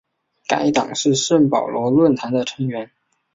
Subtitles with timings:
[0.47, 2.89] 该党是圣保罗论坛的成员。